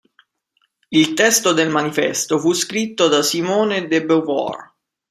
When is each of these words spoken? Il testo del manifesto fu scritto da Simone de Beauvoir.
Il 0.89 1.13
testo 1.13 1.53
del 1.53 1.69
manifesto 1.69 2.39
fu 2.39 2.53
scritto 2.53 3.07
da 3.07 3.21
Simone 3.21 3.85
de 3.87 4.03
Beauvoir. 4.03 4.73